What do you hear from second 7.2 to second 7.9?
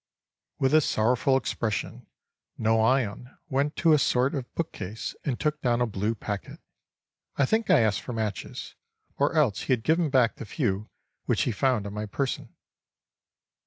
I think I